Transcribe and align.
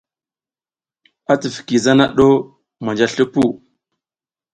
I 1.31 1.33
tifiki 1.41 1.77
zana 1.85 2.05
ɗu 2.17 2.27
manja 2.83 3.07
slipuw. 3.11 3.49